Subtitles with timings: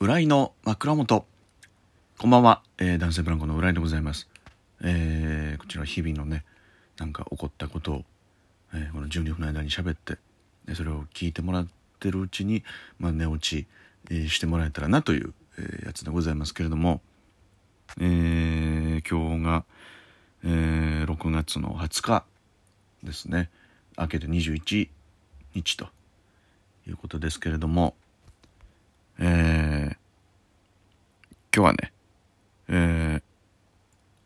[0.00, 1.24] 浦井の枕元
[2.18, 4.28] こんばんは、えー、男性ブランコの浦井でございます、
[4.82, 6.44] えー、こちら日々のね
[6.98, 8.04] なんか起こったことを、
[8.74, 10.18] えーこの12分の間に喋って
[10.66, 11.68] でそれを聞いてもらっ
[12.00, 12.64] てるうちに、
[12.98, 13.66] まあ、寝落ち、
[14.10, 17.00] えーしてもらえたらなという、えーやつでございますけれども、
[18.00, 19.64] えー今日が、
[20.44, 22.24] えー6月の20日
[23.04, 23.48] ですね。
[23.96, 24.88] 明けて21
[25.54, 25.86] 日と
[26.88, 27.94] いうことですけれども、
[29.20, 29.73] えー
[31.54, 31.92] 今日はね、
[32.68, 33.22] えー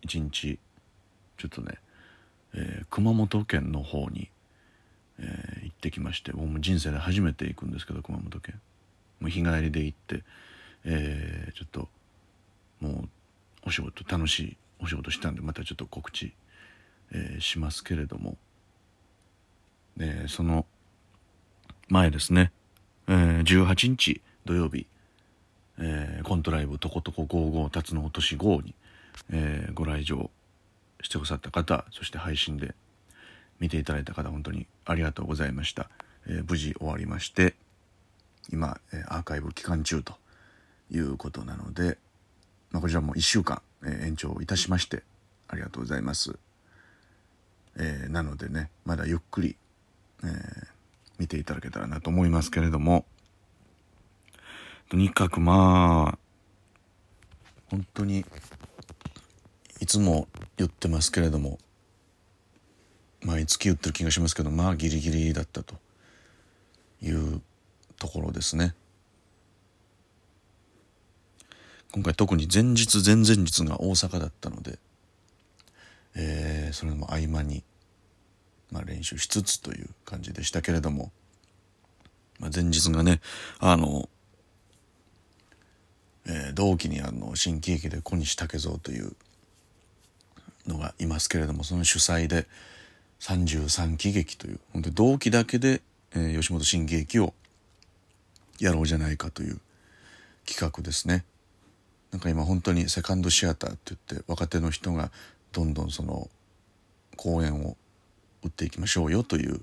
[0.01, 0.59] 一日
[1.37, 1.75] ちょっとね、
[2.55, 4.31] えー熊本県の方に、
[5.19, 8.59] えー行ってきまして僕も人生で初めて行くんですけど熊本県。
[9.21, 10.23] もう日帰りで行って、
[10.85, 11.89] えーちょっと
[12.81, 13.09] もう
[13.67, 16.33] お仕事楽しいお仕事したんでまたちょっと告知、
[17.13, 18.39] えーしますけれども、
[20.01, 20.65] えーその
[21.89, 22.53] 前ですね、
[23.07, 24.87] えー18日土曜日、
[25.79, 28.75] えーコントライブ「とことこ55辰の落とし5」に、
[29.31, 30.31] えーご来場
[31.01, 32.75] してくださった方そして配信で
[33.61, 35.89] 見ていただいた方本当にありがとうございました、
[36.27, 37.55] えー無事終わりまして
[38.51, 40.15] 今、えアーカイブ期間中と
[40.91, 41.99] いうことなので、
[42.71, 45.03] まあ、こちらも1週間、え延長いたしまして
[45.49, 46.39] ありがとうございます、
[47.77, 49.57] えなのでねまだゆっくり、
[50.25, 50.29] え
[51.19, 53.05] 見ていただけたらなと思いますけれども
[54.89, 56.19] とにかくまあ
[57.71, 58.25] 本当に
[59.81, 61.59] いつも言ってますけれども
[63.23, 65.75] 毎月言ってる気がしますけどまあギリギリだったと
[67.03, 67.43] いう
[67.99, 68.75] ところですね。
[71.93, 74.79] 今回特に前日前々日が大阪だったので、
[76.15, 77.65] えーそれも合間に、
[78.71, 81.11] まあ、練習しつつという感じでしたけれども、
[82.39, 83.21] まあ、前日がね
[83.59, 84.09] あの
[86.29, 89.13] えー同期にあの新喜劇で小西武蔵という
[90.67, 92.47] のがいますけれどもその主催で
[93.21, 95.83] 33喜劇という本当に同期だけで、
[96.15, 97.35] えー吉本新喜劇を
[98.61, 99.61] やろうじゃないかという
[100.47, 101.25] 企画ですね。
[102.11, 105.11] なんか今本当にセカンドシアターって言って若手の人が
[105.53, 106.29] どんどんその
[107.17, 107.77] 公演を
[108.43, 109.61] 打っていきましょうよという、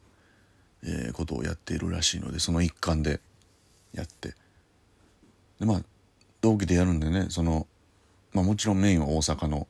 [0.84, 3.20] えーことをやっているらしいのでその一環で
[3.94, 4.36] やって
[5.60, 5.82] でまあ
[6.46, 7.66] 同期でやるんでねその、
[8.32, 9.68] まあ、もちろんメインは大阪の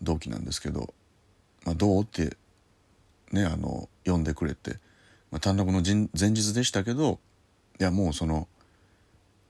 [0.00, 0.94] 同期なんですけど
[1.66, 2.36] 「まあ、どう?」って
[3.32, 4.78] ねあの呼んでくれて、
[5.32, 7.18] まあ、単独の前日でしたけど
[7.80, 8.46] いやもうその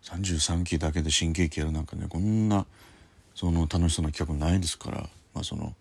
[0.04, 2.64] 33期だけで新喜劇やるなんかねこんな
[3.34, 5.74] その楽しそうな企画ないですから、まあ、その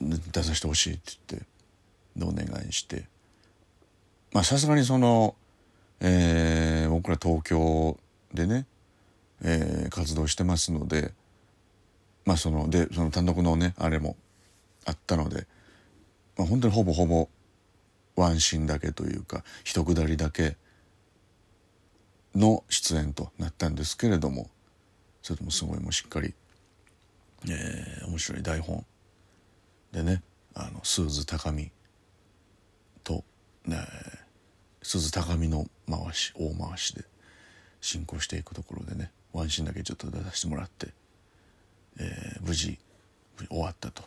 [0.00, 1.46] 出させてほしいって言って
[2.16, 3.04] でお願いして
[4.32, 5.36] まあさすがにその、
[6.00, 7.98] えー僕ら東京
[8.32, 8.66] でね、
[9.42, 11.12] えー活動してますので
[12.24, 14.16] まあそのでその単独のねあれも
[14.84, 15.46] あったので、
[16.36, 17.28] まあ、本当にほぼほぼ
[18.16, 20.56] ワンシーンだけというか一くだりだけ
[22.34, 24.48] の出演となったんですけれども
[25.22, 26.34] それともすごいもうしっかり、
[27.48, 28.84] えー面白い台本
[29.92, 30.22] でね
[30.54, 31.70] あのスーズ高見
[33.04, 33.24] と、
[33.66, 33.78] ね、
[34.82, 37.04] スーズ高見の回し大回しで
[37.80, 40.88] 進行していくところでねワンシーンだけちょっと出させてもらって、
[41.98, 42.78] えー無事
[43.48, 44.02] 終わったと。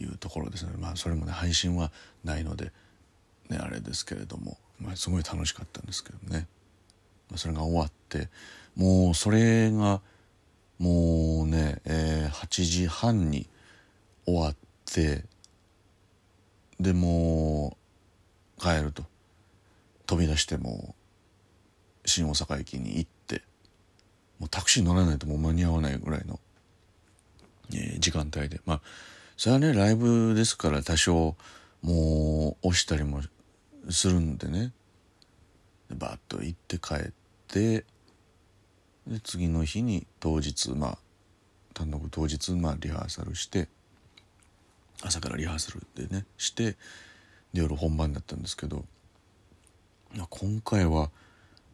[0.00, 0.72] いうところですね。
[0.78, 1.90] まあそれもね配信は
[2.22, 2.72] ないので
[3.48, 6.46] ねあれですけれども、まあ、すごい楽しかったんですけどね、
[7.28, 8.28] まあ、それが終わって
[8.76, 10.00] もうそれが
[10.78, 13.48] もうね、えー8時半に
[14.24, 15.24] 終わって
[16.78, 17.76] でも
[18.58, 19.04] う帰ると。
[20.06, 20.94] 飛び出しても
[22.06, 23.17] 新大阪駅に行って
[24.38, 26.38] もうタクシー乗らないともう間に合わないぐらいの、
[27.72, 28.60] えー時間帯で。
[28.64, 28.80] まあ
[29.36, 31.36] それはねライブですから多少
[31.82, 33.20] もう押したりも
[33.90, 34.72] するんでね。
[35.88, 37.12] でバッと行って帰っ
[37.46, 37.84] て
[39.06, 40.98] で次の日に当日まあ
[41.74, 43.68] 単独当日まあリハーサルして
[45.02, 46.72] 朝からリハーサルでねして
[47.52, 48.84] で夜本番だったんですけど
[50.30, 51.10] 今回は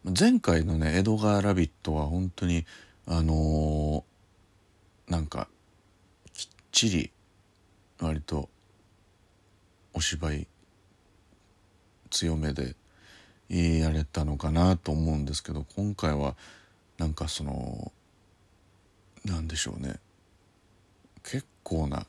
[0.05, 2.65] 前回のね「江戸川ラビット!」は本当に
[3.07, 5.47] あのーなんか
[6.33, 7.11] きっちり
[7.99, 8.49] 割と
[9.93, 10.47] お芝居
[12.09, 12.75] 強めで
[13.49, 16.35] やれたのかなと思うんですけど今回は
[16.97, 17.91] なんかその
[19.25, 19.99] なんでしょうね
[21.23, 22.05] 結構な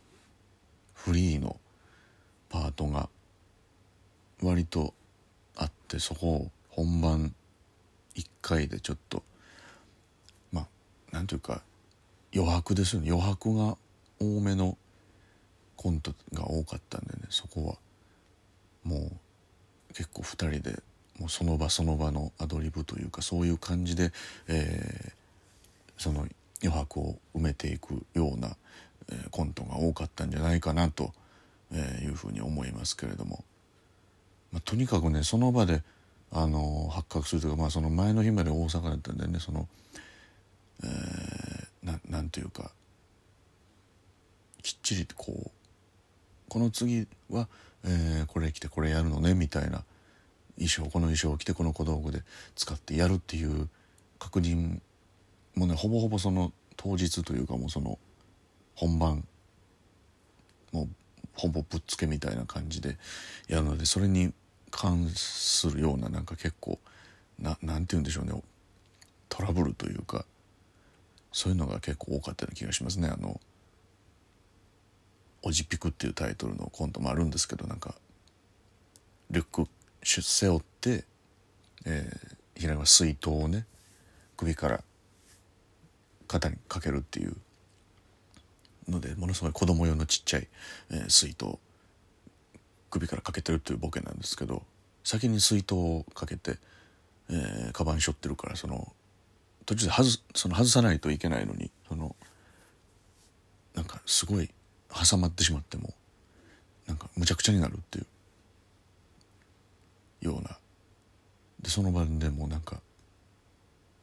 [0.95, 1.59] フリーの
[2.49, 3.09] パートが
[4.43, 4.95] 割と
[5.55, 7.35] あってそこを本番
[8.17, 9.23] 1回でちょっと
[11.17, 11.63] なんていうか
[12.35, 13.11] 余白ですよね。
[13.11, 13.79] 余白が
[14.21, 14.77] 多めの
[15.77, 17.77] コントが多かったんでねそこは
[18.85, 20.83] もう結構2人で
[21.19, 24.13] もうその場その場のアドリブというかそういう感じで、
[24.49, 25.13] えー、
[25.97, 26.27] その
[26.63, 28.57] 余白を埋めていくような、
[29.11, 31.13] えー、コントが多かったんじゃないかなと、
[31.73, 33.43] えー、いうふうに思いますけれども、
[34.53, 35.83] まあ、とにかくねその場で、
[36.33, 39.39] あの発覚するというか、まあ、その前の日まで大阪だったんでね。
[39.39, 39.69] その、
[40.83, 42.71] えー、ななんていうか
[44.63, 45.51] きっちりこう
[46.49, 47.49] この次は、
[47.85, 49.85] えー、これ着てこれやるのねみたいな
[50.57, 52.23] 衣装この衣装を着てこの小道具で
[52.55, 53.69] 使ってやるっていう
[54.19, 54.81] 確認
[55.55, 57.99] もねほぼほぼその当日というかもうその
[58.75, 59.25] 本番
[60.73, 60.89] もう
[61.35, 62.97] ほぼぶっつけみたいな感じで
[63.49, 64.33] やるのでそれに
[64.71, 66.79] 関するようななんか結構
[67.39, 68.33] ななんて言うんでしょうね
[69.29, 70.25] トラブルというか
[71.33, 73.09] そういうのが結構多かったような気がしますね。
[73.09, 73.41] あの
[75.43, 77.95] おじピクっていうタイトルのコントもあるんですけどなんか
[79.31, 79.69] リュック
[80.03, 81.05] 背負って、
[81.85, 83.67] えー、平が水筒をね
[84.37, 84.83] 首から
[86.27, 87.37] 肩にかけるっていう
[88.89, 90.49] のでものすごい子供用のちっちゃい、
[90.91, 91.59] えー、水筒
[92.99, 94.63] 首からかけてるっていうボケなんですけど
[95.05, 96.59] 先に水筒をかけて、
[97.31, 98.93] えー、カバンしょってるからその
[99.67, 102.17] 途中で外その外さないといけないのにその
[103.75, 104.51] なんかすごい
[105.11, 105.93] 挟まってしまっても
[106.87, 108.03] なんかむちゃくちゃになるってい
[110.23, 110.57] うような。
[111.61, 112.81] でその場でもうなんか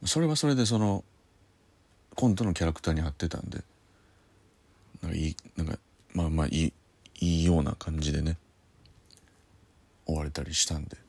[0.04, 1.02] それはそれでその
[2.14, 3.60] コントのキャラクターに合ってたんで
[5.02, 5.78] なんかいいなんか
[6.12, 6.72] まあまあいい
[7.20, 8.36] いいような感じでね
[10.06, 11.04] 終われたりしたんで。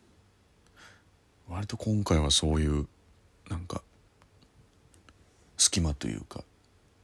[1.48, 2.88] 割と今回はそういう
[3.50, 3.84] なんか
[5.58, 6.44] 隙間というか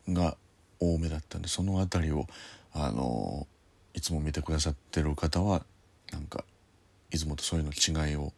[0.10, 0.36] が
[0.80, 2.26] 多めだったんでその辺りを
[2.74, 3.48] あの
[3.94, 5.64] いつも見てくださってる方は
[6.12, 6.44] なんか
[7.12, 8.34] いつもとそういうの違いを、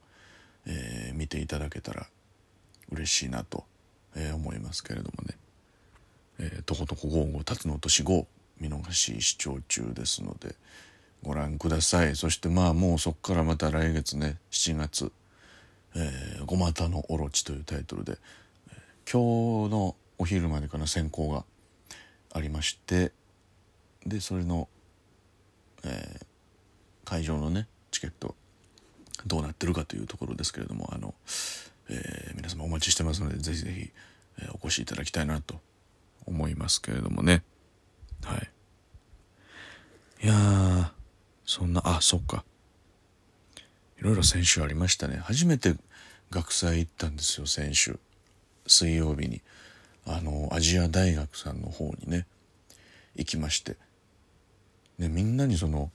[0.65, 2.07] えー、見ていただけたら
[2.91, 3.63] 嬉しいなと、
[4.15, 5.37] えー、思いますけれどもね
[6.39, 8.25] 「えー、とことこゴーゴー辰の年5」
[8.59, 10.55] 見逃し視聴中ですので
[11.23, 12.15] ご覧ください。
[12.15, 15.11] そしてまあもうそっからまた来月ね7月
[15.95, 18.17] 「えー、ごまたのオロチ」というタイトルで、
[19.11, 21.45] 今日のお昼までかな選考が
[22.31, 23.11] ありまして
[24.05, 24.67] でそれの、
[25.83, 26.25] えー、
[27.09, 28.35] 会場のねチケット
[29.25, 31.13] どうなってるかというところですけれどもあの、
[31.89, 33.89] えー、皆様お待ちしてますのでぜひぜひ、
[34.39, 35.59] えー、お越しいただきたいなと
[36.25, 37.43] 思いますけれどもね。
[38.23, 38.49] はい。
[40.23, 40.93] いや
[41.53, 42.43] そんなあそっか。
[43.99, 45.17] いろいろ先週ありましたね。
[45.17, 45.75] 初めて
[46.31, 47.99] 学祭行ったんですよ先週
[48.65, 49.39] 水曜日に。
[50.07, 52.25] あのアジア大学さんの方にね。
[53.15, 53.77] 行きまして。
[54.97, 55.91] ね、みんなにその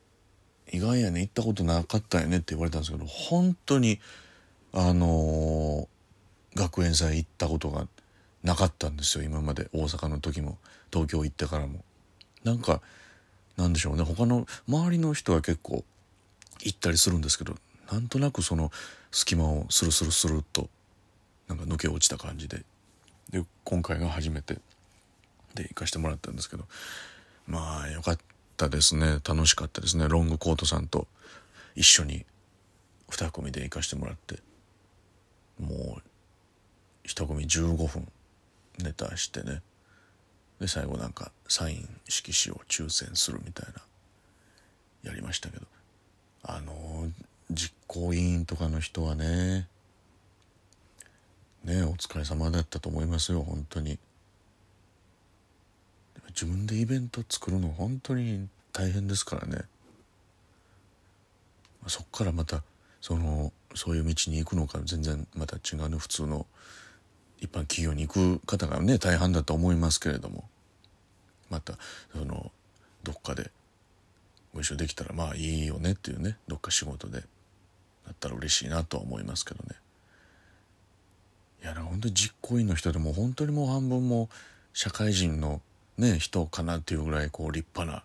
[0.70, 3.98] 「意外やね行ったことなかったよね」って言われたんですけど本当に
[4.74, 7.88] あのー、学園祭行ったことが
[8.42, 9.70] なかったんですよ今まで。
[9.72, 10.58] 大阪の時も。
[10.92, 11.82] 東京行ってからも。
[12.44, 12.82] なんか
[13.56, 14.02] なんでしょうね。
[14.02, 15.84] 他の周りの人は結構
[16.60, 17.56] 行ったりするんですけど
[17.90, 18.70] なんとなくその
[19.10, 20.68] 隙間をスルスルスルっと
[21.48, 22.62] なんか抜け落ちた感じで
[23.30, 24.58] で今回が初めて
[25.54, 26.64] で行かしてもらったんですけど
[27.46, 28.18] まあよかっ
[28.56, 29.18] たですね。
[29.24, 30.08] 楽しかったですね。
[30.08, 31.06] ロングコートさんと
[31.74, 32.24] 一緒に
[33.10, 34.36] 2組で行かしてもらって
[35.60, 38.08] もう1組15分
[38.78, 39.60] ネタしてね。
[40.62, 45.66] で最後なんかサイン色紙を抽選するみたいなやりましたけど。
[46.44, 47.08] あの
[47.50, 49.68] 実行委員とかの人はね
[51.64, 53.98] ねお疲れ様だったと思いますよ本当に。
[56.28, 59.62] 自分でイベント作るの本当に大変ですからね。
[61.88, 62.62] そっからまた
[63.00, 66.46] そのそういう道に行くのか全然また違うね普通の
[67.40, 70.44] 一般企業に行く方がね大半だと思いますけれども。
[71.52, 71.74] また
[72.16, 72.50] その
[73.04, 73.50] どっかで
[74.54, 77.26] ご一緒できたらまあいいよねっていうねどっか仕事でだ
[78.12, 79.76] ったら嬉しいなとは思いますけどね。
[81.62, 84.28] いや本当に実行委員の人でも本当にもう半分も
[84.72, 85.60] 社会人の
[85.96, 88.02] ね人かなっていうぐらいこう立派な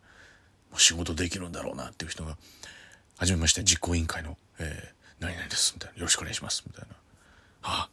[0.78, 2.38] 仕事できるんだろうなっていう人が
[3.18, 6.96] 「はじめまして実行委員会の、えー、何々です」みたいな「よろしくお願いします」みたいな
[7.64, 7.90] 「あ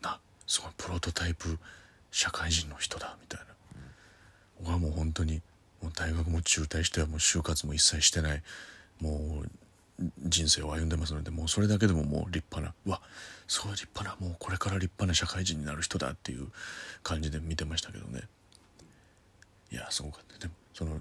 [0.00, 1.58] なすごいプロトタイプ
[2.10, 3.53] 社会人の人だ」みたいな。
[4.60, 5.42] 僕はもう本当に
[5.82, 8.42] もう大学も中退してはもう就活も一切してない。
[9.00, 9.48] もう
[10.26, 13.00] 人生を歩んでますのでもうそれだけでももう立派なうわ
[13.46, 16.48] すごい立派なもうこれから立派な社会人になる人だっていう
[17.02, 18.22] 感じで見てましたけどね。
[19.70, 20.38] いやすごかった。
[20.38, 21.00] でもその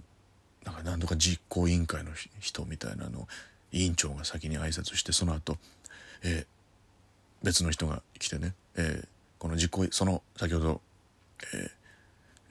[0.64, 3.28] なんか何度か実行委員会の人みたいなの
[3.72, 5.58] 委員長が先に挨拶してその後、
[6.24, 9.08] えー、別の人が来てね、えー、
[9.40, 10.82] この実行その先ほど、
[11.54, 11.72] えー、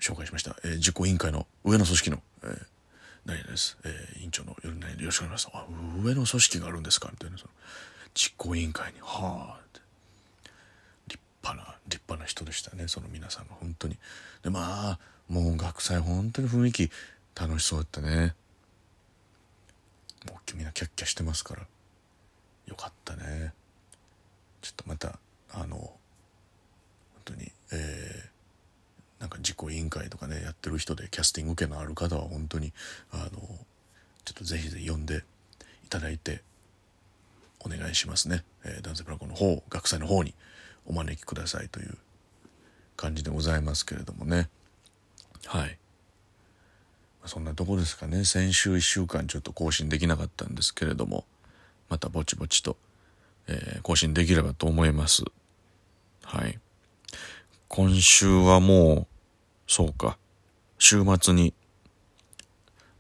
[0.03, 2.67] 紹介しました、えー、実行委員会の上の組織の、えー、
[3.25, 4.57] 何々です、えー、委員長のよ
[5.05, 5.57] ろしくお願いします。
[5.57, 5.65] あ
[6.03, 7.09] 上の組織があるんですか？
[7.13, 7.39] みたいな。
[7.39, 7.51] その
[8.13, 9.81] 実行委員会にはあって。
[11.07, 12.89] 立派な立派な人でしたね。
[12.89, 13.97] その皆さんが本当に。
[14.43, 16.91] でまあもう学祭本当に雰囲気
[17.41, 18.35] 楽しそうだったね。
[20.27, 21.63] もうみんなキャッキャしてますから。
[22.67, 23.55] よかったね。
[24.63, 25.21] ちょっとまた
[25.53, 25.97] あの本
[27.25, 28.32] 当にえー
[29.23, 32.73] なんか実行委員会とかねやってる人でキャスティング受けのある方は本当に
[33.13, 33.31] あの
[34.25, 35.23] ちょっとぜひぜひ呼んで
[35.87, 36.43] いただいて
[37.65, 40.35] お願いしますね、えー、男性プラコの方学祭の方に
[40.87, 41.97] お招きくださいという
[42.97, 44.49] 感じでございますけれどもね。
[45.47, 45.79] はい。
[47.27, 48.25] そんなとこですかね。
[48.25, 51.25] 先週1週間ちょっと更新できなかったんですけれども
[51.89, 52.77] またぼちぼちと、
[53.47, 55.23] えー、更新できればと思います。
[56.25, 56.59] はい。
[57.69, 59.12] 今週はもう
[59.73, 60.19] そうか。
[60.79, 61.55] 週末に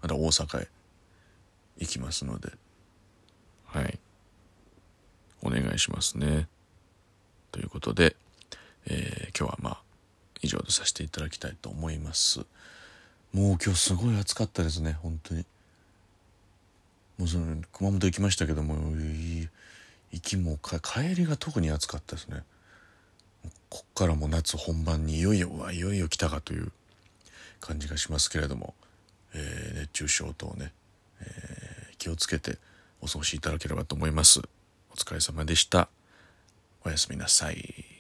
[0.00, 0.68] また大阪へ
[1.76, 2.50] 行きますので。
[3.66, 3.98] はい。
[5.42, 6.48] お願いしますね。
[7.50, 8.16] ということで、
[8.86, 9.82] えー、今日はまあ
[10.40, 12.38] 以上とさせていただきたいと思います。
[13.34, 15.44] もう今日すごい暑かったですね本当に。
[17.18, 18.76] もうその熊本行きましたけども
[20.10, 22.44] 行きも帰りが特に暑かったですね。
[23.72, 26.72] こっからも夏本番にいよいよわいよいよ来たかという
[27.58, 28.74] 感じがしますけれども、
[29.34, 30.74] えー、熱中症等ね、
[31.22, 32.58] えー、気をつけて
[33.00, 34.40] お過ごしいただければと思います。
[34.90, 35.88] お疲れ様でした。
[36.84, 37.91] おやすみなさい。